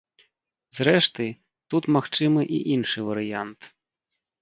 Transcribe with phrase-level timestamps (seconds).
[0.77, 1.27] Зрэшты,
[1.73, 3.73] тут магчымы і іншы варыянт.